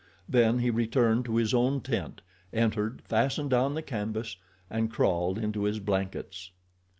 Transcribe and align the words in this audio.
Then 0.27 0.57
he 0.57 0.71
returned 0.71 1.25
to 1.25 1.35
his 1.35 1.53
own 1.53 1.79
tent, 1.81 2.23
entered, 2.51 3.03
fastened 3.05 3.51
down 3.51 3.75
the 3.75 3.83
canvas, 3.83 4.37
and 4.67 4.89
crawled 4.89 5.37
into 5.37 5.65
his 5.65 5.77
blankets. 5.79 6.49